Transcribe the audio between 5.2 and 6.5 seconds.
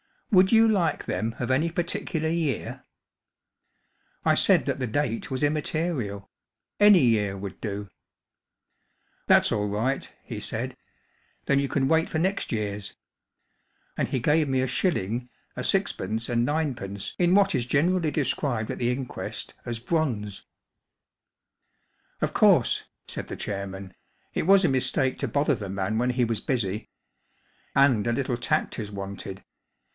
was immaterial*